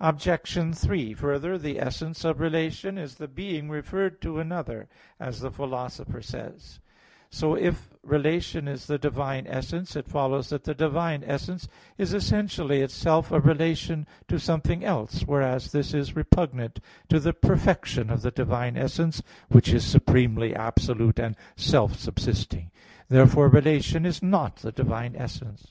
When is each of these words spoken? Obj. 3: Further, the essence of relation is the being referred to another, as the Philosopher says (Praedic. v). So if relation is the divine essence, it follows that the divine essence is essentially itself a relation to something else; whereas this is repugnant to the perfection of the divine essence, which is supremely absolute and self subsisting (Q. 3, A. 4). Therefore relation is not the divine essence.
Obj. 0.00 0.76
3: 0.76 1.14
Further, 1.14 1.56
the 1.56 1.78
essence 1.78 2.24
of 2.24 2.40
relation 2.40 2.98
is 2.98 3.14
the 3.14 3.28
being 3.28 3.70
referred 3.70 4.20
to 4.20 4.40
another, 4.40 4.88
as 5.20 5.38
the 5.38 5.52
Philosopher 5.52 6.20
says 6.20 6.80
(Praedic. 7.30 7.30
v). 7.30 7.30
So 7.30 7.54
if 7.54 7.94
relation 8.02 8.66
is 8.66 8.88
the 8.88 8.98
divine 8.98 9.46
essence, 9.46 9.94
it 9.94 10.08
follows 10.08 10.48
that 10.48 10.64
the 10.64 10.74
divine 10.74 11.22
essence 11.24 11.68
is 11.96 12.12
essentially 12.12 12.80
itself 12.82 13.30
a 13.30 13.38
relation 13.38 14.08
to 14.26 14.40
something 14.40 14.84
else; 14.84 15.22
whereas 15.26 15.70
this 15.70 15.94
is 15.94 16.16
repugnant 16.16 16.80
to 17.08 17.20
the 17.20 17.32
perfection 17.32 18.10
of 18.10 18.22
the 18.22 18.32
divine 18.32 18.76
essence, 18.76 19.22
which 19.48 19.68
is 19.72 19.86
supremely 19.86 20.56
absolute 20.56 21.20
and 21.20 21.36
self 21.54 21.94
subsisting 21.94 22.70
(Q. 22.70 22.70
3, 22.70 22.70
A. 22.70 22.98
4). 22.98 23.16
Therefore 23.16 23.48
relation 23.48 24.06
is 24.06 24.24
not 24.24 24.56
the 24.56 24.72
divine 24.72 25.14
essence. 25.14 25.68